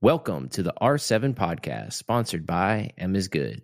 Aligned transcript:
Welcome 0.00 0.48
to 0.50 0.62
the 0.62 0.72
R7 0.80 1.34
podcast, 1.34 1.94
sponsored 1.94 2.46
by 2.46 2.92
M 2.98 3.16
is 3.16 3.26
Good. 3.26 3.62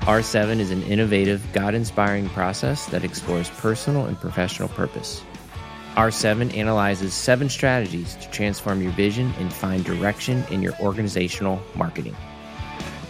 R7 0.00 0.58
is 0.58 0.70
an 0.70 0.82
innovative, 0.82 1.42
God 1.54 1.72
inspiring 1.72 2.28
process 2.28 2.84
that 2.88 3.02
explores 3.02 3.48
personal 3.48 4.04
and 4.04 4.20
professional 4.20 4.68
purpose. 4.68 5.22
R7 5.94 6.54
analyzes 6.54 7.14
seven 7.14 7.48
strategies 7.48 8.14
to 8.16 8.30
transform 8.30 8.82
your 8.82 8.92
vision 8.92 9.32
and 9.38 9.50
find 9.50 9.86
direction 9.86 10.44
in 10.50 10.60
your 10.60 10.74
organizational 10.80 11.62
marketing. 11.74 12.14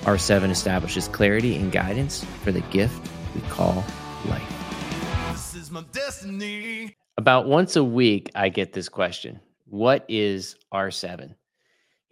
R7 0.03 0.49
establishes 0.51 1.09
clarity 1.09 1.57
and 1.57 1.73
guidance 1.73 2.23
for 2.45 2.53
the 2.53 2.61
gift 2.61 3.11
we 3.35 3.41
call 3.49 3.85
life. 4.27 5.33
This 5.33 5.57
is 5.57 5.73
my 5.73 5.83
destiny. 5.91 6.95
About 7.17 7.49
once 7.49 7.75
a 7.75 7.83
week, 7.83 8.31
I 8.37 8.49
get 8.49 8.75
this 8.75 8.89
question 8.89 9.41
What 9.65 10.05
is 10.09 10.55
R7? 10.73 11.35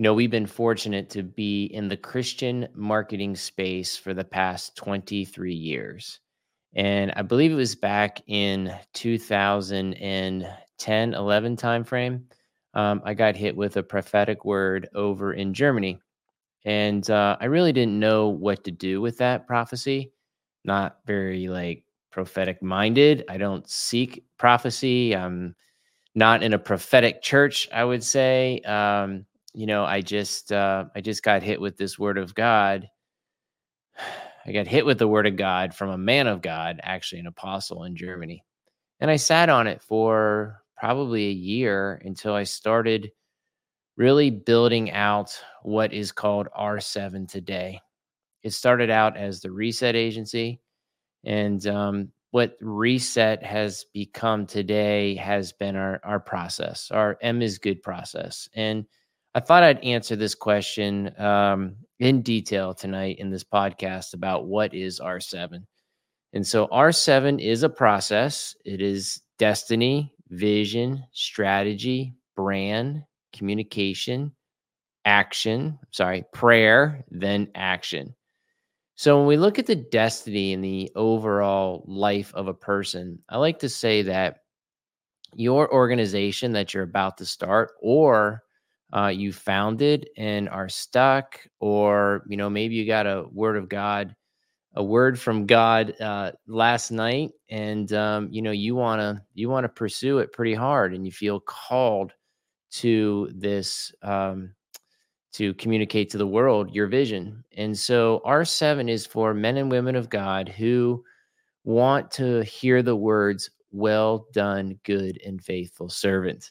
You 0.02 0.08
know, 0.08 0.14
we've 0.14 0.32
been 0.32 0.48
fortunate 0.48 1.08
to 1.10 1.22
be 1.22 1.66
in 1.66 1.86
the 1.86 1.96
Christian 1.96 2.66
marketing 2.74 3.36
space 3.36 3.96
for 3.96 4.12
the 4.12 4.24
past 4.24 4.74
23 4.74 5.54
years. 5.54 6.18
And 6.74 7.12
I 7.14 7.22
believe 7.22 7.52
it 7.52 7.54
was 7.54 7.76
back 7.76 8.20
in 8.26 8.74
2010, 8.94 11.14
11 11.14 11.56
timeframe. 11.56 12.22
Um, 12.74 13.02
I 13.04 13.14
got 13.14 13.36
hit 13.36 13.54
with 13.54 13.76
a 13.76 13.82
prophetic 13.84 14.44
word 14.44 14.88
over 14.92 15.34
in 15.34 15.54
Germany. 15.54 16.00
And 16.64 17.08
uh, 17.08 17.36
I 17.40 17.44
really 17.44 17.72
didn't 17.72 18.00
know 18.00 18.26
what 18.26 18.64
to 18.64 18.72
do 18.72 19.00
with 19.00 19.18
that 19.18 19.46
prophecy. 19.46 20.10
Not 20.64 20.98
very 21.06 21.46
like 21.46 21.84
prophetic 22.10 22.60
minded. 22.60 23.22
I 23.28 23.38
don't 23.38 23.70
seek 23.70 24.24
prophecy. 24.36 25.14
I'm 25.14 25.54
not 26.16 26.42
in 26.42 26.54
a 26.54 26.58
prophetic 26.58 27.22
church, 27.22 27.68
I 27.72 27.84
would 27.84 28.02
say. 28.02 28.58
Um, 28.62 29.26
you 29.54 29.66
know, 29.66 29.84
I 29.84 30.00
just 30.00 30.52
uh, 30.52 30.86
I 30.94 31.00
just 31.00 31.22
got 31.22 31.42
hit 31.42 31.60
with 31.60 31.76
this 31.76 31.98
word 31.98 32.18
of 32.18 32.34
God. 32.34 32.88
I 34.44 34.50
got 34.50 34.66
hit 34.66 34.84
with 34.84 34.98
the 34.98 35.06
word 35.06 35.28
of 35.28 35.36
God 35.36 35.72
from 35.72 35.90
a 35.90 35.98
man 35.98 36.26
of 36.26 36.42
God, 36.42 36.80
actually 36.82 37.20
an 37.20 37.28
apostle 37.28 37.84
in 37.84 37.94
Germany. 37.94 38.42
And 38.98 39.08
I 39.08 39.14
sat 39.14 39.48
on 39.48 39.68
it 39.68 39.80
for 39.82 40.62
probably 40.76 41.28
a 41.28 41.32
year 41.32 42.02
until 42.04 42.34
I 42.34 42.42
started 42.42 43.12
really 43.96 44.30
building 44.30 44.90
out 44.90 45.38
what 45.62 45.92
is 45.92 46.10
called 46.10 46.48
R7 46.58 47.28
today. 47.28 47.80
It 48.42 48.52
started 48.52 48.90
out 48.90 49.16
as 49.16 49.40
the 49.40 49.52
Reset 49.52 49.94
Agency. 49.94 50.60
And 51.24 51.64
um, 51.68 52.08
what 52.32 52.56
Reset 52.60 53.44
has 53.44 53.84
become 53.92 54.46
today 54.46 55.14
has 55.16 55.52
been 55.52 55.76
our, 55.76 56.00
our 56.02 56.18
process, 56.18 56.90
our 56.90 57.16
M 57.22 57.42
is 57.42 57.58
good 57.58 57.80
process. 57.80 58.48
And 58.54 58.86
I 59.34 59.40
thought 59.40 59.62
I'd 59.62 59.82
answer 59.82 60.14
this 60.14 60.34
question 60.34 61.18
um, 61.18 61.76
in 61.98 62.20
detail 62.20 62.74
tonight 62.74 63.18
in 63.18 63.30
this 63.30 63.44
podcast 63.44 64.12
about 64.12 64.46
what 64.46 64.74
is 64.74 65.00
R7. 65.00 65.64
And 66.34 66.46
so 66.46 66.66
R7 66.68 67.40
is 67.40 67.62
a 67.62 67.68
process, 67.68 68.54
it 68.64 68.82
is 68.82 69.22
destiny, 69.38 70.12
vision, 70.28 71.04
strategy, 71.12 72.14
brand, 72.36 73.02
communication, 73.32 74.32
action, 75.04 75.78
sorry, 75.90 76.24
prayer, 76.32 77.04
then 77.10 77.48
action. 77.54 78.14
So 78.96 79.18
when 79.18 79.26
we 79.26 79.36
look 79.36 79.58
at 79.58 79.66
the 79.66 79.76
destiny 79.76 80.52
and 80.52 80.62
the 80.62 80.90
overall 80.94 81.84
life 81.86 82.34
of 82.34 82.48
a 82.48 82.54
person, 82.54 83.18
I 83.28 83.38
like 83.38 83.58
to 83.60 83.68
say 83.68 84.02
that 84.02 84.38
your 85.34 85.72
organization 85.72 86.52
that 86.52 86.74
you're 86.74 86.82
about 86.82 87.16
to 87.18 87.26
start 87.26 87.70
or 87.80 88.42
uh, 88.92 89.08
you 89.08 89.32
founded 89.32 90.08
and 90.16 90.48
are 90.48 90.68
stuck, 90.68 91.40
or 91.60 92.24
you 92.28 92.36
know 92.36 92.50
maybe 92.50 92.74
you 92.74 92.86
got 92.86 93.06
a 93.06 93.26
word 93.32 93.56
of 93.56 93.68
God, 93.68 94.14
a 94.74 94.84
word 94.84 95.18
from 95.18 95.46
God 95.46 96.00
uh, 96.00 96.32
last 96.46 96.90
night, 96.90 97.30
and 97.48 97.92
um, 97.92 98.28
you 98.30 98.42
know 98.42 98.50
you 98.50 98.74
wanna 98.74 99.22
you 99.34 99.48
wanna 99.48 99.68
pursue 99.68 100.18
it 100.18 100.32
pretty 100.32 100.54
hard, 100.54 100.94
and 100.94 101.06
you 101.06 101.12
feel 101.12 101.40
called 101.40 102.12
to 102.72 103.30
this 103.34 103.92
um, 104.02 104.54
to 105.32 105.54
communicate 105.54 106.10
to 106.10 106.18
the 106.18 106.26
world 106.26 106.74
your 106.74 106.86
vision. 106.86 107.42
And 107.56 107.76
so 107.78 108.20
R7 108.26 108.90
is 108.90 109.06
for 109.06 109.34
men 109.34 109.56
and 109.56 109.70
women 109.70 109.96
of 109.96 110.10
God 110.10 110.48
who 110.48 111.04
want 111.64 112.10
to 112.12 112.42
hear 112.42 112.82
the 112.82 112.96
words, 112.96 113.50
well 113.70 114.26
done, 114.32 114.78
good 114.84 115.20
and 115.24 115.42
faithful 115.42 115.88
servant. 115.88 116.50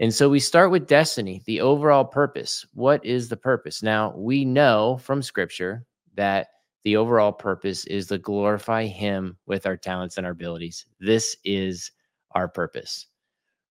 And 0.00 0.14
so 0.14 0.28
we 0.28 0.38
start 0.38 0.70
with 0.70 0.86
destiny, 0.86 1.42
the 1.46 1.60
overall 1.60 2.04
purpose. 2.04 2.64
What 2.74 3.04
is 3.04 3.28
the 3.28 3.36
purpose? 3.36 3.82
Now, 3.82 4.14
we 4.16 4.44
know 4.44 4.98
from 5.02 5.22
scripture 5.22 5.84
that 6.14 6.48
the 6.84 6.96
overall 6.96 7.32
purpose 7.32 7.84
is 7.86 8.06
to 8.06 8.18
glorify 8.18 8.86
Him 8.86 9.36
with 9.46 9.66
our 9.66 9.76
talents 9.76 10.16
and 10.16 10.24
our 10.24 10.32
abilities. 10.32 10.86
This 11.00 11.36
is 11.44 11.90
our 12.32 12.46
purpose, 12.46 13.06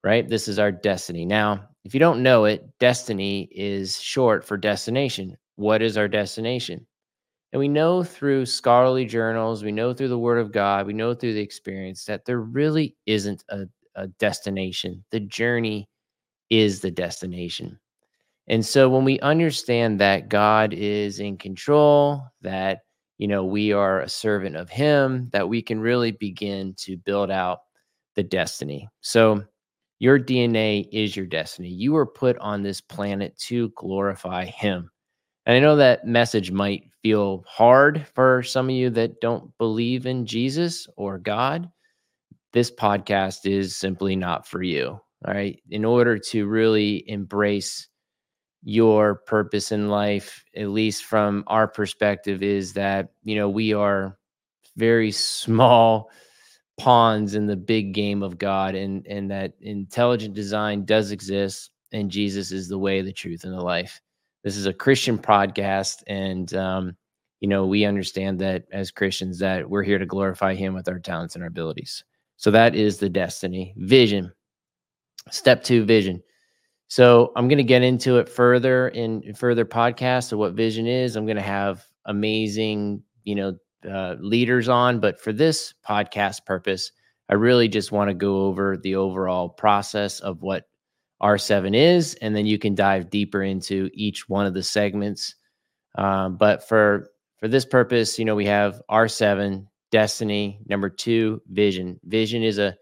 right? 0.04 0.28
This 0.28 0.50
is 0.50 0.60
our 0.60 0.72
destiny. 0.72 1.26
Now, 1.26 1.70
if 1.86 1.94
you 1.94 2.00
don't 2.02 2.22
know 2.22 2.44
it, 2.44 2.78
destiny 2.80 3.48
is 3.52 4.02
short 4.02 4.44
for 4.44 4.58
destination. 4.58 5.38
What 5.56 5.82
is 5.82 5.98
our 5.98 6.10
destination? 6.10 6.86
And 7.54 7.60
we 7.62 7.70
know 7.70 8.04
through 8.04 8.46
scholarly 8.46 9.06
journals, 9.06 9.64
we 9.64 9.72
know 9.72 9.94
through 9.94 10.10
the 10.10 10.20
Word 10.20 10.40
of 10.40 10.52
God, 10.52 10.86
we 10.86 10.94
know 10.94 11.14
through 11.14 11.34
the 11.34 11.42
experience 11.42 12.04
that 12.04 12.26
there 12.26 12.42
really 12.42 12.98
isn't 13.06 13.46
a, 13.48 13.68
a 13.96 14.08
destination. 14.08 15.06
The 15.12 15.22
journey 15.22 15.88
is 16.50 16.82
the 16.82 16.92
destination. 16.92 17.80
And 18.48 18.66
so 18.66 18.90
when 18.90 19.04
we 19.04 19.20
understand 19.20 20.00
that 20.00 20.30
God 20.30 20.74
is 20.74 21.20
in 21.20 21.38
control, 21.38 22.24
that 22.42 22.82
you 23.18 23.28
know 23.28 23.44
we 23.44 23.74
are 23.74 24.02
a 24.02 24.10
servant 24.10 24.56
of 24.56 24.70
him, 24.70 25.30
that 25.34 25.50
we 25.50 25.62
can 25.62 25.80
really 25.80 26.12
begin 26.12 26.74
to 26.78 26.98
build 26.98 27.30
out 27.30 27.60
the 28.16 28.24
destiny. 28.24 28.88
So 29.02 29.44
your 30.00 30.20
DNA 30.20 30.88
is 30.92 31.16
your 31.16 31.26
destiny. 31.26 31.70
You 31.70 31.94
were 31.94 32.06
put 32.06 32.38
on 32.38 32.62
this 32.62 32.82
planet 32.82 33.38
to 33.48 33.70
glorify 33.76 34.46
him. 34.46 34.92
And 35.46 35.56
I 35.56 35.60
know 35.60 35.76
that 35.78 36.06
message 36.06 36.52
might 36.52 36.90
feel 37.02 37.44
hard 37.48 38.06
for 38.14 38.44
some 38.44 38.68
of 38.68 38.76
you 38.76 38.90
that 38.92 39.22
don't 39.22 39.58
believe 39.58 40.06
in 40.06 40.26
Jesus 40.26 40.88
or 40.98 41.18
God. 41.18 41.70
This 42.54 42.70
podcast 42.70 43.50
is 43.50 43.76
simply 43.76 44.16
not 44.16 44.48
for 44.48 44.62
you. 44.62 45.00
All 45.26 45.34
right. 45.34 45.60
In 45.70 45.84
order 45.84 46.18
to 46.18 46.48
really 46.48 47.10
embrace 47.10 47.88
your 48.64 49.16
purpose 49.16 49.72
in 49.72 49.90
life, 49.90 50.44
at 50.56 50.70
least 50.70 51.06
from 51.06 51.44
our 51.48 51.68
perspective, 51.68 52.44
is 52.44 52.74
that, 52.74 53.10
you 53.24 53.36
know, 53.36 53.50
we 53.50 53.74
are 53.74 54.18
very 54.76 55.12
small 55.12 56.12
pawns 56.78 57.34
in 57.34 57.48
the 57.48 57.56
big 57.56 57.94
game 57.94 58.22
of 58.22 58.38
God 58.38 58.76
and, 58.76 59.06
and 59.08 59.32
that 59.32 59.54
intelligent 59.62 60.36
design 60.36 60.86
does 60.86 61.10
exist 61.10 61.72
and 61.92 62.12
Jesus 62.12 62.52
is 62.52 62.68
the 62.68 62.78
way, 62.78 63.02
the 63.02 63.14
truth, 63.14 63.44
and 63.44 63.54
the 63.54 63.62
life. 63.62 64.00
This 64.44 64.58
is 64.58 64.66
a 64.66 64.74
Christian 64.74 65.18
podcast. 65.18 66.04
And, 66.08 66.54
um, 66.54 66.96
you 67.40 67.48
know, 67.48 67.66
we 67.66 67.86
understand 67.86 68.40
that 68.40 68.66
as 68.72 68.92
Christians 68.92 69.40
that 69.40 69.70
we're 69.70 69.84
here 69.84 69.98
to 69.98 70.06
glorify 70.06 70.54
him 70.54 70.74
with 70.74 70.88
our 70.88 71.00
talents 71.00 71.36
and 71.36 71.44
our 71.44 71.48
abilities. 71.48 72.04
So 72.36 72.52
that 72.52 72.76
is 72.76 72.98
the 72.98 73.10
destiny. 73.10 73.74
Vision 73.78 74.32
Step 75.32 75.64
two, 75.64 75.86
vision. 75.86 76.22
So 76.90 77.34
I'm 77.36 77.48
going 77.48 77.58
to 77.58 77.64
get 77.64 77.82
into 77.82 78.18
it 78.18 78.30
further 78.30 78.90
in 78.90 79.34
further 79.34 79.66
podcasts 79.66 80.32
of 80.32 80.40
what 80.40 80.54
vision 80.54 80.88
is. 80.88 81.16
I'm 81.16 81.26
going 81.26 81.38
to 81.38 81.42
have 81.42 81.86
amazing, 82.06 83.04
you 83.24 83.36
know, 83.36 83.58
uh, 83.90 84.16
leaders 84.20 84.70
on, 84.70 85.00
but 85.00 85.20
for 85.20 85.34
this 85.34 85.74
podcast 85.88 86.46
purpose, 86.46 86.92
I 87.30 87.34
really 87.34 87.68
just 87.68 87.92
want 87.92 88.10
to 88.10 88.14
go 88.14 88.46
over 88.46 88.78
the 88.78 88.96
overall 88.96 89.50
process 89.50 90.20
of 90.22 90.42
what 90.42 90.64
R7 91.22 91.76
is, 91.76 92.16
and 92.16 92.36
then 92.36 92.46
you 92.46 92.58
can 92.58 92.76
dive 92.76 93.10
deeper 93.10 93.44
into 93.44 93.90
each 93.94 94.30
one 94.30 94.46
of 94.46 94.54
the 94.54 94.64
segments. 94.64 95.36
Um, 95.96 96.38
but 96.38 96.68
for 96.68 97.10
for 97.40 97.48
this 97.48 97.66
purpose, 97.66 98.18
you 98.18 98.26
know, 98.26 98.36
we 98.36 98.46
have 98.46 98.82
R7, 98.90 99.68
Destiny. 99.92 100.60
Number 100.68 100.90
two, 100.90 101.42
Vision. 101.50 102.00
Vision 102.04 102.44
is 102.44 102.58
a 102.58 102.76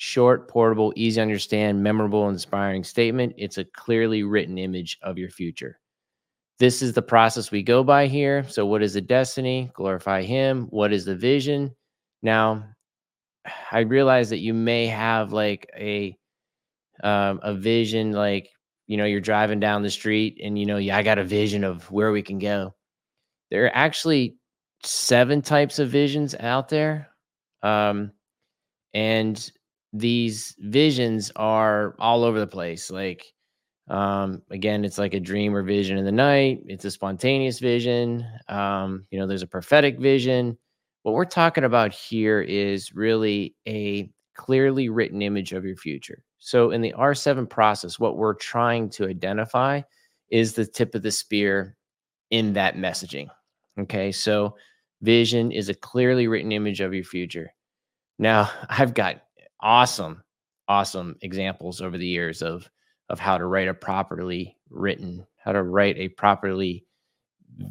short, 0.00 0.48
portable, 0.48 0.94
easy 0.96 1.16
to 1.16 1.22
understand, 1.22 1.82
memorable, 1.82 2.30
inspiring 2.30 2.82
statement. 2.82 3.34
It's 3.36 3.58
a 3.58 3.66
clearly 3.66 4.22
written 4.22 4.56
image 4.56 4.98
of 5.02 5.18
your 5.18 5.28
future. 5.28 5.78
This 6.58 6.80
is 6.80 6.94
the 6.94 7.02
process 7.02 7.50
we 7.50 7.62
go 7.62 7.84
by 7.84 8.06
here. 8.06 8.48
So, 8.48 8.64
what 8.64 8.82
is 8.82 8.94
the 8.94 9.02
destiny? 9.02 9.70
Glorify 9.74 10.22
Him. 10.22 10.68
What 10.70 10.94
is 10.94 11.04
the 11.04 11.14
vision? 11.14 11.76
Now, 12.22 12.64
I 13.72 13.80
realize 13.80 14.30
that 14.30 14.38
you 14.38 14.54
may 14.54 14.86
have 14.86 15.34
like 15.34 15.70
a 15.76 16.16
um, 17.04 17.40
a 17.42 17.52
vision, 17.52 18.12
like 18.12 18.48
you 18.86 18.96
know, 18.96 19.04
you're 19.04 19.20
driving 19.20 19.60
down 19.60 19.82
the 19.82 19.90
street, 19.90 20.40
and 20.42 20.58
you 20.58 20.64
know, 20.64 20.78
yeah, 20.78 20.96
I 20.96 21.02
got 21.02 21.18
a 21.18 21.24
vision 21.24 21.62
of 21.62 21.90
where 21.90 22.10
we 22.10 22.22
can 22.22 22.38
go. 22.38 22.74
There 23.50 23.66
are 23.66 23.76
actually 23.76 24.36
seven 24.82 25.42
types 25.42 25.78
of 25.78 25.90
visions 25.90 26.34
out 26.34 26.70
there, 26.70 27.10
um, 27.62 28.12
and 28.94 29.50
these 29.92 30.54
visions 30.60 31.32
are 31.36 31.96
all 31.98 32.24
over 32.24 32.38
the 32.40 32.46
place. 32.46 32.90
Like 32.90 33.26
Um, 33.88 34.42
again, 34.50 34.84
it's 34.84 34.98
like 34.98 35.14
a 35.14 35.20
dream 35.20 35.54
or 35.56 35.62
vision 35.64 35.98
in 35.98 36.04
the 36.06 36.12
night. 36.12 36.62
It's 36.68 36.84
a 36.86 36.90
spontaneous 36.92 37.58
vision. 37.60 38.26
Um, 38.48 39.06
you 39.10 39.18
know, 39.18 39.26
there's 39.26 39.42
a 39.42 39.48
prophetic 39.48 39.98
vision. 40.00 40.58
What 41.02 41.14
we're 41.14 41.24
talking 41.26 41.64
about 41.64 41.92
here 41.94 42.40
is 42.42 42.94
really 42.94 43.56
a 43.68 44.10
clearly 44.36 44.88
written 44.90 45.22
image 45.22 45.52
of 45.52 45.64
your 45.64 45.76
future. 45.76 46.22
So 46.38 46.70
in 46.70 46.82
the 46.82 46.94
R7 46.96 47.48
process, 47.50 47.98
what 47.98 48.16
we're 48.16 48.34
trying 48.34 48.90
to 48.90 49.08
identify 49.08 49.82
is 50.30 50.54
the 50.54 50.66
tip 50.66 50.94
of 50.94 51.02
the 51.02 51.10
spear 51.10 51.76
in 52.30 52.54
that 52.54 52.76
messaging. 52.76 53.28
Okay. 53.78 54.12
So 54.12 54.56
vision 55.02 55.52
is 55.52 55.68
a 55.68 55.74
clearly 55.74 56.28
written 56.28 56.52
image 56.52 56.80
of 56.80 56.94
your 56.94 57.04
future. 57.04 57.52
Now, 58.18 58.50
I've 58.68 58.94
got 58.94 59.22
awesome, 59.62 60.22
awesome 60.68 61.16
examples 61.22 61.80
over 61.80 61.98
the 61.98 62.06
years 62.06 62.42
of 62.42 62.68
of 63.08 63.18
how 63.18 63.36
to 63.36 63.46
write 63.46 63.68
a 63.68 63.74
properly 63.74 64.56
written, 64.70 65.26
how 65.36 65.52
to 65.52 65.62
write 65.62 65.96
a 65.98 66.08
properly 66.08 66.84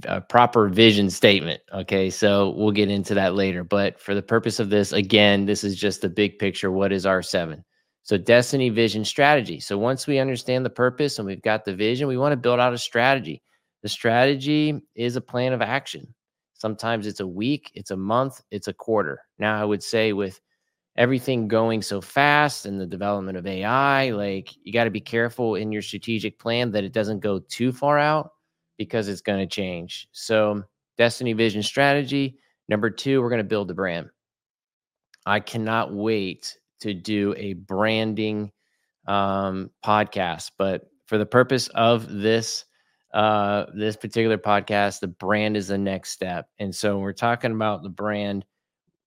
a 0.05 0.21
proper 0.21 0.67
vision 0.67 1.09
statement. 1.09 1.61
Okay, 1.73 2.09
so 2.09 2.49
we'll 2.51 2.71
get 2.71 2.89
into 2.89 3.13
that 3.15 3.35
later. 3.35 3.63
But 3.63 3.99
for 3.99 4.13
the 4.13 4.21
purpose 4.21 4.59
of 4.59 4.69
this, 4.69 4.91
again, 4.91 5.45
this 5.45 5.63
is 5.63 5.75
just 5.75 6.01
the 6.01 6.09
big 6.09 6.37
picture. 6.37 6.71
What 6.71 6.91
is 6.91 7.05
R7? 7.05 7.63
So, 8.03 8.17
destiny, 8.17 8.69
vision, 8.69 9.05
strategy. 9.05 9.59
So, 9.59 9.77
once 9.77 10.07
we 10.07 10.19
understand 10.19 10.65
the 10.65 10.69
purpose 10.69 11.19
and 11.19 11.27
we've 11.27 11.41
got 11.41 11.65
the 11.65 11.75
vision, 11.75 12.07
we 12.07 12.17
want 12.17 12.33
to 12.33 12.37
build 12.37 12.59
out 12.59 12.73
a 12.73 12.77
strategy. 12.77 13.41
The 13.83 13.89
strategy 13.89 14.81
is 14.95 15.15
a 15.15 15.21
plan 15.21 15.53
of 15.53 15.61
action. 15.61 16.13
Sometimes 16.53 17.07
it's 17.07 17.21
a 17.21 17.27
week, 17.27 17.71
it's 17.73 17.91
a 17.91 17.97
month, 17.97 18.41
it's 18.51 18.67
a 18.67 18.73
quarter. 18.73 19.21
Now, 19.37 19.61
I 19.61 19.65
would 19.65 19.83
say 19.83 20.11
with 20.11 20.39
everything 20.99 21.47
going 21.47 21.81
so 21.81 22.01
fast 22.01 22.65
and 22.65 22.79
the 22.79 22.85
development 22.85 23.37
of 23.37 23.47
AI, 23.47 24.11
like 24.11 24.53
you 24.61 24.73
got 24.73 24.83
to 24.83 24.91
be 24.91 24.99
careful 24.99 25.55
in 25.55 25.71
your 25.71 25.81
strategic 25.81 26.37
plan 26.37 26.71
that 26.71 26.83
it 26.83 26.91
doesn't 26.91 27.21
go 27.21 27.39
too 27.39 27.71
far 27.71 27.97
out 27.97 28.33
because 28.77 29.07
it's 29.07 29.21
going 29.21 29.39
to 29.39 29.47
change. 29.47 30.09
So, 30.11 30.61
destiny, 30.97 31.31
vision, 31.31 31.63
strategy. 31.63 32.37
Number 32.67 32.89
two, 32.89 33.21
we're 33.21 33.29
going 33.29 33.37
to 33.37 33.45
build 33.45 33.69
the 33.69 33.73
brand. 33.73 34.09
I 35.25 35.39
cannot 35.39 35.93
wait 35.93 36.57
to 36.81 36.93
do 36.93 37.33
a 37.37 37.53
branding 37.53 38.51
um, 39.07 39.71
podcast, 39.83 40.51
but 40.57 40.83
for 41.05 41.17
the 41.17 41.25
purpose 41.25 41.69
of 41.69 42.09
this 42.11 42.65
uh, 43.13 43.65
this 43.73 43.95
particular 43.95 44.37
podcast, 44.37 44.99
the 44.99 45.07
brand 45.07 45.57
is 45.57 45.69
the 45.69 45.77
next 45.77 46.11
step. 46.11 46.47
And 46.59 46.75
so 46.75 46.99
we're 46.99 47.13
talking 47.13 47.51
about 47.51 47.83
the 47.83 47.89
brand, 47.89 48.45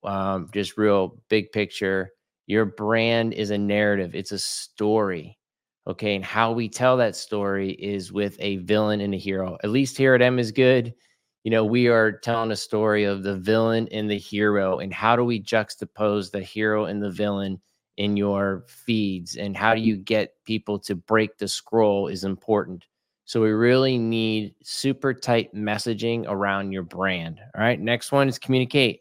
um, 0.04 0.49
just 0.52 0.76
real 0.76 1.20
big 1.28 1.52
picture, 1.52 2.12
your 2.46 2.64
brand 2.64 3.34
is 3.34 3.50
a 3.50 3.58
narrative, 3.58 4.14
it's 4.14 4.32
a 4.32 4.38
story. 4.38 5.38
Okay. 5.87 6.14
And 6.14 6.25
how 6.25 6.52
we 6.52 6.69
tell 6.69 6.96
that 6.96 7.16
story 7.16 7.72
is 7.72 8.12
with 8.12 8.37
a 8.38 8.58
villain 8.58 9.00
and 9.00 9.14
a 9.14 9.19
hero. 9.19 9.58
At 9.64 9.70
least 9.70 9.96
here 9.99 10.14
at 10.14 10.22
M 10.22 10.38
is 10.38 10.52
good. 10.52 10.94
You 11.43 11.50
know, 11.50 11.64
we 11.64 11.88
are 11.88 12.12
telling 12.12 12.52
a 12.52 12.56
story 12.56 13.02
of 13.02 13.25
the 13.25 13.37
villain 13.37 13.88
and 13.90 14.08
the 14.08 14.19
hero, 14.19 14.78
and 14.78 14.93
how 14.93 15.16
do 15.16 15.25
we 15.25 15.43
juxtapose 15.43 16.31
the 16.31 16.40
hero 16.40 16.84
and 16.84 17.02
the 17.02 17.10
villain 17.10 17.60
in 17.96 18.16
your 18.16 18.64
feeds, 18.69 19.37
and 19.37 19.56
how 19.56 19.75
do 19.75 19.81
you 19.81 19.96
get 19.96 20.37
people 20.44 20.78
to 20.78 20.94
break 20.94 21.37
the 21.38 21.48
scroll 21.48 22.06
is 22.06 22.22
important. 22.22 22.87
So 23.25 23.40
we 23.40 23.50
really 23.50 23.98
need 23.98 24.55
super 24.62 25.12
tight 25.12 25.52
messaging 25.55 26.26
around 26.28 26.70
your 26.70 26.84
brand. 26.84 27.40
All 27.56 27.60
right. 27.62 27.81
Next 27.81 28.12
one 28.12 28.28
is 28.28 28.38
communicate. 28.38 29.00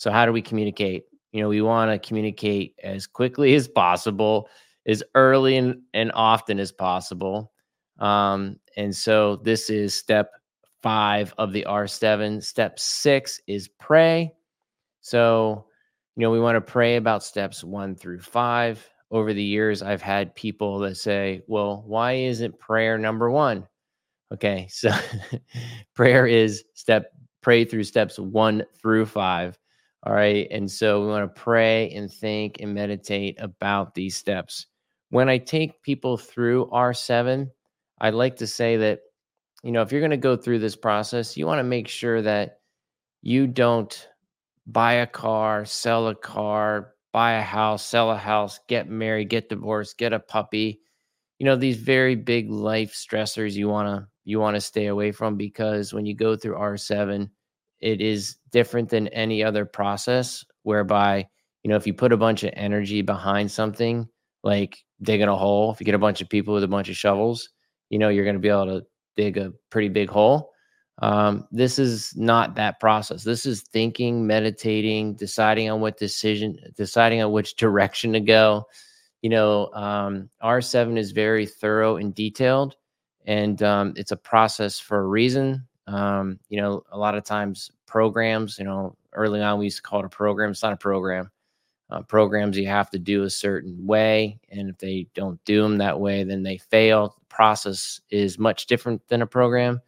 So 0.00 0.10
how 0.10 0.24
do 0.24 0.32
we 0.32 0.40
communicate? 0.40 1.04
You 1.32 1.42
know, 1.42 1.48
we 1.50 1.60
want 1.60 1.90
to 1.90 2.08
communicate 2.08 2.74
as 2.82 3.06
quickly 3.06 3.54
as 3.60 3.68
possible, 3.68 4.48
as 4.86 5.02
early 5.14 5.58
and, 5.58 5.82
and 5.92 6.10
often 6.14 6.58
as 6.58 6.72
possible. 6.72 7.52
Um, 7.98 8.56
and 8.78 8.96
so 8.96 9.36
this 9.36 9.68
is 9.68 9.94
step 9.94 10.30
five 10.82 11.34
of 11.36 11.52
the 11.52 11.66
R7. 11.68 12.42
Step 12.42 12.78
six 12.78 13.42
is 13.46 13.68
pray. 13.68 14.32
So, 15.02 15.66
you 16.16 16.22
know, 16.22 16.30
we 16.30 16.40
want 16.40 16.56
to 16.56 16.62
pray 16.62 16.96
about 16.96 17.22
steps 17.22 17.62
one 17.62 17.94
through 17.94 18.20
five 18.20 18.88
over 19.10 19.34
the 19.34 19.42
years, 19.42 19.82
I've 19.82 20.02
had 20.02 20.34
people 20.34 20.78
that 20.80 20.96
say, 20.96 21.42
well, 21.48 21.82
why 21.86 22.12
isn't 22.12 22.58
prayer 22.58 22.96
number 22.96 23.30
one? 23.30 23.66
Okay. 24.32 24.68
So 24.72 24.90
prayer 25.94 26.26
is 26.26 26.64
step, 26.74 27.12
pray 27.42 27.64
through 27.64 27.84
steps 27.84 28.18
one 28.18 28.64
through 28.80 29.06
five. 29.06 29.58
All 30.04 30.14
right. 30.14 30.46
And 30.50 30.70
so 30.70 31.02
we 31.02 31.08
want 31.08 31.34
to 31.34 31.40
pray 31.40 31.90
and 31.90 32.10
think 32.10 32.56
and 32.60 32.74
meditate 32.74 33.36
about 33.40 33.94
these 33.94 34.16
steps. 34.16 34.66
When 35.10 35.28
I 35.28 35.38
take 35.38 35.82
people 35.82 36.16
through 36.16 36.70
R7, 36.72 37.50
I'd 38.00 38.14
like 38.14 38.36
to 38.36 38.46
say 38.46 38.76
that, 38.78 39.00
you 39.62 39.72
know, 39.72 39.82
if 39.82 39.92
you're 39.92 40.00
going 40.00 40.10
to 40.12 40.16
go 40.16 40.36
through 40.36 40.60
this 40.60 40.76
process, 40.76 41.36
you 41.36 41.46
want 41.46 41.58
to 41.58 41.64
make 41.64 41.88
sure 41.88 42.22
that 42.22 42.60
you 43.22 43.46
don't 43.46 44.08
buy 44.66 44.94
a 44.94 45.06
car, 45.06 45.64
sell 45.66 46.08
a 46.08 46.14
car, 46.14 46.94
buy 47.12 47.32
a 47.32 47.42
house, 47.42 47.84
sell 47.86 48.10
a 48.10 48.16
house, 48.16 48.60
get 48.68 48.88
married, 48.88 49.28
get 49.28 49.48
divorced, 49.48 49.98
get 49.98 50.12
a 50.12 50.20
puppy. 50.20 50.80
You 51.38 51.46
know, 51.46 51.56
these 51.56 51.78
very 51.78 52.14
big 52.14 52.50
life 52.50 52.94
stressors 52.94 53.54
you 53.54 53.68
want 53.68 53.88
to 53.88 54.08
you 54.24 54.38
want 54.40 54.54
to 54.56 54.60
stay 54.60 54.86
away 54.86 55.12
from 55.12 55.36
because 55.36 55.92
when 55.92 56.06
you 56.06 56.14
go 56.14 56.36
through 56.36 56.56
R7, 56.56 57.30
it 57.80 58.00
is 58.00 58.36
different 58.50 58.88
than 58.88 59.08
any 59.08 59.42
other 59.42 59.64
process 59.64 60.44
whereby, 60.62 61.26
you 61.62 61.70
know, 61.70 61.76
if 61.76 61.86
you 61.86 61.94
put 61.94 62.12
a 62.12 62.16
bunch 62.16 62.44
of 62.44 62.50
energy 62.54 63.02
behind 63.02 63.50
something 63.50 64.08
like 64.42 64.78
digging 65.02 65.28
a 65.28 65.36
hole, 65.36 65.72
if 65.72 65.80
you 65.80 65.86
get 65.86 65.94
a 65.94 65.98
bunch 65.98 66.20
of 66.20 66.28
people 66.28 66.54
with 66.54 66.64
a 66.64 66.68
bunch 66.68 66.88
of 66.88 66.96
shovels, 66.96 67.48
you 67.88 67.98
know, 67.98 68.08
you're 68.08 68.24
going 68.24 68.36
to 68.36 68.40
be 68.40 68.48
able 68.48 68.66
to 68.66 68.86
dig 69.16 69.36
a 69.38 69.52
pretty 69.70 69.88
big 69.88 70.08
hole. 70.08 70.50
Um, 71.02 71.48
this 71.50 71.78
is 71.78 72.14
not 72.16 72.56
that 72.56 72.78
process. 72.78 73.24
This 73.24 73.46
is 73.46 73.62
thinking, 73.62 74.26
meditating, 74.26 75.14
deciding 75.14 75.70
on 75.70 75.80
what 75.80 75.98
decision, 75.98 76.58
deciding 76.76 77.22
on 77.22 77.32
which 77.32 77.56
direction 77.56 78.12
to 78.12 78.20
go. 78.20 78.64
You 79.22 79.30
know, 79.30 79.70
um, 79.72 80.30
R7 80.42 80.98
is 80.98 81.12
very 81.12 81.46
thorough 81.46 81.96
and 81.96 82.14
detailed, 82.14 82.76
and 83.26 83.62
um, 83.62 83.92
it's 83.96 84.12
a 84.12 84.16
process 84.16 84.78
for 84.78 84.98
a 84.98 85.06
reason. 85.06 85.66
Um, 85.86 86.38
you 86.48 86.60
know, 86.60 86.84
a 86.90 86.98
lot 86.98 87.16
of 87.16 87.24
times 87.24 87.70
programs, 87.86 88.58
you 88.58 88.64
know, 88.64 88.96
early 89.12 89.42
on 89.42 89.58
we 89.58 89.66
used 89.66 89.78
to 89.78 89.82
call 89.82 90.00
it 90.00 90.06
a 90.06 90.10
program. 90.10 90.50
It's 90.50 90.62
not 90.62 90.72
a 90.72 90.76
program. 90.76 91.30
Uh, 91.90 92.02
programs 92.02 92.56
you 92.56 92.68
have 92.68 92.88
to 92.90 92.98
do 93.00 93.24
a 93.24 93.30
certain 93.30 93.84
way, 93.84 94.38
and 94.50 94.70
if 94.70 94.78
they 94.78 95.08
don't 95.14 95.44
do 95.44 95.60
them 95.60 95.78
that 95.78 95.98
way, 95.98 96.22
then 96.22 96.44
they 96.44 96.56
fail. 96.56 97.16
The 97.18 97.34
process 97.34 98.00
is 98.10 98.38
much 98.38 98.66
different 98.66 99.02
than 99.08 99.22
a 99.22 99.26
program 99.26 99.80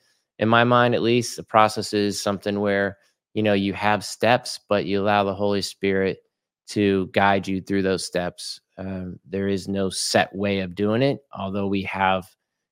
in 0.42 0.48
my 0.48 0.64
mind 0.64 0.94
at 0.94 1.02
least 1.02 1.36
the 1.36 1.42
process 1.42 1.92
is 1.92 2.20
something 2.20 2.60
where 2.60 2.98
you 3.32 3.42
know 3.42 3.52
you 3.52 3.72
have 3.72 4.04
steps 4.04 4.58
but 4.68 4.84
you 4.84 5.00
allow 5.00 5.22
the 5.24 5.34
holy 5.34 5.62
spirit 5.62 6.18
to 6.66 7.08
guide 7.12 7.46
you 7.46 7.60
through 7.60 7.82
those 7.82 8.04
steps 8.04 8.60
um, 8.76 9.18
there 9.24 9.48
is 9.48 9.68
no 9.68 9.88
set 9.88 10.34
way 10.34 10.60
of 10.60 10.74
doing 10.74 11.00
it 11.00 11.20
although 11.32 11.66
we 11.68 11.82
have 11.82 12.26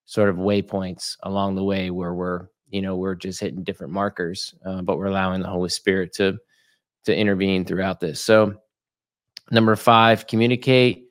sort 0.05 0.29
of 0.29 0.37
waypoints 0.37 1.17
along 1.23 1.55
the 1.55 1.65
way 1.65 1.91
where 1.91 2.15
we're 2.15 2.49
you 2.71 2.83
know 2.83 2.97
we're 2.97 3.15
just 3.15 3.41
hitting 3.41 3.63
different 3.63 3.93
markers 3.93 4.55
uh, 4.65 4.83
but 4.83 4.99
we're 4.99 5.07
allowing 5.07 5.41
the 5.41 5.49
holy 5.49 5.69
spirit 5.69 6.13
to 6.13 6.37
to 7.05 7.17
intervene 7.17 7.65
throughout 7.65 8.01
this 8.01 8.23
so 8.23 8.55
number 9.51 9.77
five 9.77 10.27
communicate 10.27 11.07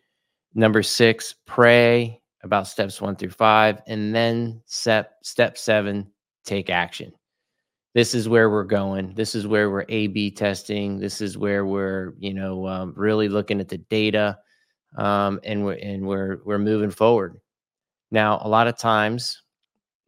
number 0.53 0.81
six 0.81 1.35
pray 1.45 2.19
about 2.43 2.67
steps 2.67 3.01
one 3.01 3.15
through 3.15 3.29
five 3.29 3.81
and 3.87 4.15
then 4.15 4.61
step 4.65 5.15
step 5.23 5.57
seven 5.57 6.09
take 6.49 6.69
action. 6.69 7.13
This 7.93 8.13
is 8.13 8.29
where 8.29 8.49
we're 8.49 8.63
going. 8.63 9.13
This 9.15 9.35
is 9.35 9.47
where 9.47 9.69
we're 9.69 9.85
A 9.89 10.07
B 10.07 10.31
testing. 10.31 10.99
This 10.99 11.21
is 11.21 11.37
where 11.37 11.65
we're, 11.65 12.13
you 12.19 12.33
know, 12.33 12.67
um, 12.67 12.93
really 12.95 13.29
looking 13.29 13.59
at 13.59 13.67
the 13.67 13.77
data, 13.77 14.37
um, 14.97 15.39
and 15.43 15.65
we're 15.65 15.73
and 15.73 16.05
we're 16.05 16.37
we're 16.45 16.59
moving 16.59 16.91
forward. 16.91 17.39
Now, 18.11 18.41
a 18.43 18.49
lot 18.49 18.67
of 18.67 18.77
times, 18.77 19.41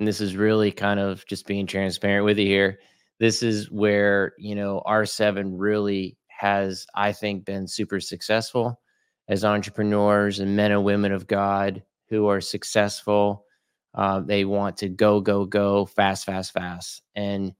and 0.02 0.08
this 0.08 0.20
is 0.20 0.36
really 0.36 0.72
kind 0.72 1.00
of 1.00 1.24
just 1.28 1.46
being 1.46 1.68
transparent 1.68 2.26
with 2.26 2.40
you 2.40 2.48
here. 2.48 2.80
This 3.20 3.44
is 3.44 3.70
where 3.70 4.34
you 4.40 4.56
know 4.56 4.82
R7 4.88 5.54
really 5.56 6.18
has, 6.28 6.88
I 6.96 7.12
think, 7.12 7.46
been 7.46 7.68
super 7.68 8.00
successful 8.00 8.82
as 9.30 9.46
entrepreneurs 9.46 10.40
and 10.40 10.56
men 10.56 10.72
and 10.72 10.84
women 10.84 11.12
of 11.12 11.28
God 11.28 11.84
who 12.10 12.28
are 12.28 12.42
successful 12.42 13.46
uh, 13.94 14.22
they 14.22 14.44
want 14.46 14.78
to 14.78 14.90
go, 14.90 15.20
go, 15.22 15.46
go 15.46 15.86
fast, 15.86 16.26
fast, 16.26 16.54
fast. 16.54 17.04
And 17.16 17.54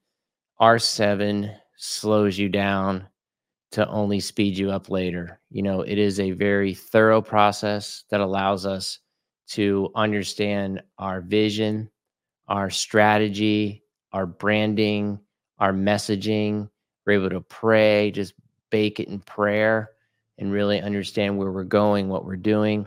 R7 0.60 1.54
slows 1.76 2.38
you 2.38 2.48
down 2.48 3.06
to 3.72 3.88
only 3.88 4.20
speed 4.20 4.56
you 4.56 4.70
up 4.70 4.90
later. 4.90 5.40
You 5.50 5.62
know, 5.62 5.82
it 5.82 5.98
is 5.98 6.20
a 6.20 6.32
very 6.32 6.74
thorough 6.74 7.22
process 7.22 8.04
that 8.10 8.20
allows 8.20 8.66
us 8.66 8.98
to 9.50 9.90
understand 9.94 10.82
our 10.98 11.20
vision, 11.20 11.90
our 12.52 12.68
strategy, 12.68 13.82
our 14.12 14.26
branding, 14.26 15.18
our 15.58 15.72
messaging. 15.72 16.68
We're 17.06 17.14
able 17.14 17.30
to 17.30 17.40
pray, 17.40 18.10
just 18.10 18.34
bake 18.70 19.00
it 19.00 19.08
in 19.08 19.20
prayer 19.20 19.92
and 20.36 20.52
really 20.52 20.78
understand 20.82 21.38
where 21.38 21.50
we're 21.50 21.64
going, 21.64 22.08
what 22.08 22.26
we're 22.26 22.36
doing. 22.36 22.86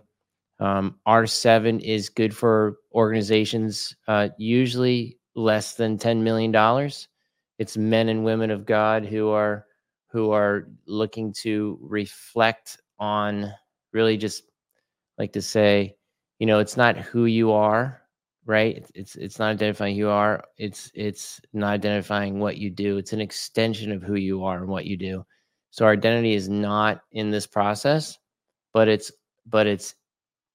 Um, 0.60 1.00
R7 1.07 1.81
is 1.81 2.10
good 2.10 2.34
for 2.34 2.77
organizations, 2.93 3.95
uh, 4.07 4.29
usually 4.38 5.17
less 5.34 5.74
than 5.74 5.98
$10 5.98 6.22
million. 6.22 6.53
It's 7.57 7.75
men 7.75 8.10
and 8.10 8.24
women 8.24 8.51
of 8.51 8.67
God 8.67 9.03
who 9.05 9.29
are 9.29 9.65
who 10.12 10.31
are 10.31 10.69
looking 10.86 11.34
to 11.34 11.77
reflect 11.81 12.77
on 13.00 13.51
really 13.93 14.15
just 14.15 14.43
like 15.17 15.34
to 15.34 15.41
say, 15.41 15.95
you 16.38 16.45
know, 16.45 16.60
it's 16.60 16.77
not 16.77 16.98
who 16.98 17.25
you 17.25 17.51
are, 17.51 18.04
right? 18.45 18.85
It's 18.93 19.15
it's 19.15 19.39
not 19.39 19.51
identifying 19.51 19.95
who 19.95 19.99
you 19.99 20.09
are. 20.09 20.43
It's 20.57 20.91
it's 20.93 21.41
not 21.53 21.73
identifying 21.73 22.39
what 22.39 22.57
you 22.57 22.69
do. 22.69 22.97
It's 22.97 23.13
an 23.13 23.21
extension 23.21 23.91
of 23.91 24.03
who 24.03 24.15
you 24.15 24.43
are 24.43 24.57
and 24.57 24.67
what 24.67 24.85
you 24.85 24.97
do. 24.97 25.25
So 25.71 25.85
our 25.85 25.91
identity 25.91 26.33
is 26.33 26.47
not 26.47 27.01
in 27.11 27.31
this 27.31 27.47
process, 27.47 28.17
but 28.73 28.87
it's 28.87 29.11
but 29.47 29.67
it's 29.67 29.95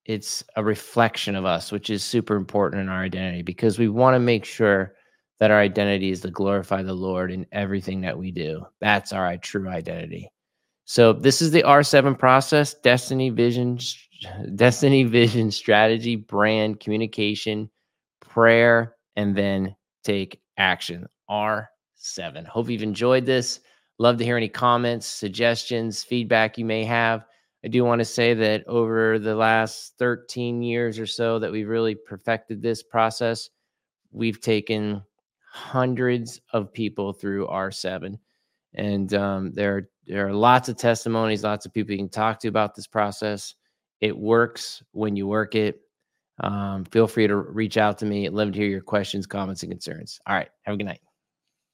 it's 0.06 0.44
a 0.56 0.64
reflection 0.64 1.36
of 1.36 1.44
us, 1.44 1.72
which 1.72 1.90
is 1.90 2.02
super 2.04 2.36
important 2.36 2.82
in 2.82 2.88
our 2.88 3.02
identity 3.02 3.42
because 3.42 3.78
we 3.78 3.88
want 3.88 4.14
to 4.14 4.20
make 4.20 4.44
sure 4.44 4.94
that 5.38 5.50
our 5.50 5.60
identity 5.60 6.10
is 6.10 6.20
to 6.20 6.30
glorify 6.30 6.82
the 6.82 6.94
Lord 6.94 7.32
in 7.32 7.46
everything 7.52 8.00
that 8.02 8.18
we 8.18 8.30
do. 8.30 8.64
That's 8.80 9.12
our 9.12 9.36
true 9.38 9.68
identity. 9.68 10.30
So 10.84 11.12
this 11.12 11.40
is 11.40 11.50
the 11.50 11.62
R7 11.62 12.18
process, 12.18 12.74
destiny, 12.74 13.30
vision, 13.30 13.78
destiny, 14.54 15.04
vision, 15.04 15.50
strategy, 15.50 16.16
brand, 16.16 16.80
communication, 16.80 17.70
prayer, 18.30 18.94
and 19.16 19.36
then 19.36 19.76
take 20.04 20.40
action. 20.56 21.06
R7. 21.30 22.46
Hope 22.46 22.68
you've 22.68 22.82
enjoyed 22.82 23.26
this. 23.26 23.60
Love 23.98 24.16
to 24.16 24.24
hear 24.24 24.36
any 24.36 24.48
comments, 24.48 25.06
suggestions, 25.06 26.02
feedback 26.02 26.58
you 26.58 26.64
may 26.64 26.84
have. 26.84 27.26
I 27.64 27.68
do 27.68 27.84
want 27.84 27.98
to 27.98 28.04
say 28.06 28.32
that 28.34 28.66
over 28.66 29.18
the 29.18 29.34
last 29.34 29.94
13 29.98 30.62
years 30.62 30.98
or 30.98 31.06
so 31.06 31.38
that 31.38 31.52
we've 31.52 31.68
really 31.68 31.94
perfected 31.94 32.62
this 32.62 32.82
process, 32.82 33.50
we've 34.10 34.40
taken 34.40 35.02
hundreds 35.52 36.40
of 36.52 36.72
people 36.72 37.12
through 37.12 37.46
R7. 37.48 38.18
And 38.74 39.12
um, 39.14 39.52
there, 39.52 39.90
there 40.06 40.26
are 40.26 40.32
lots 40.32 40.68
of 40.68 40.76
testimonies, 40.76 41.44
lots 41.44 41.66
of 41.66 41.74
people 41.74 41.92
you 41.92 41.98
can 41.98 42.08
talk 42.08 42.40
to 42.40 42.48
about 42.48 42.74
this 42.74 42.86
process. 42.86 43.54
It 44.00 44.16
works 44.16 44.82
when 44.92 45.16
you 45.16 45.26
work 45.26 45.54
it. 45.54 45.82
Um, 46.40 46.84
feel 46.84 47.06
free 47.06 47.26
to 47.26 47.36
reach 47.36 47.76
out 47.76 47.98
to 47.98 48.06
me. 48.06 48.26
I'd 48.26 48.32
love 48.32 48.52
to 48.52 48.58
hear 48.58 48.68
your 48.68 48.80
questions, 48.80 49.26
comments, 49.26 49.62
and 49.62 49.70
concerns. 49.72 50.20
All 50.26 50.34
right. 50.34 50.48
Have 50.62 50.74
a 50.74 50.78
good 50.78 50.86
night. 50.86 51.00